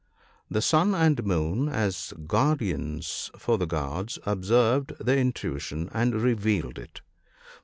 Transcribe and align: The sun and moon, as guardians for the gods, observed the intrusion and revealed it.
The 0.49 0.63
sun 0.63 0.95
and 0.95 1.23
moon, 1.23 1.69
as 1.69 2.11
guardians 2.25 3.29
for 3.37 3.59
the 3.59 3.67
gods, 3.67 4.17
observed 4.25 4.93
the 4.99 5.15
intrusion 5.15 5.91
and 5.93 6.15
revealed 6.15 6.79
it. 6.79 7.01